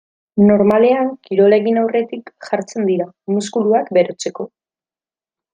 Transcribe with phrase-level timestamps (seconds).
[0.51, 4.49] Normalean kirola egin aurretik jartzen dira, muskuluak berotzeko.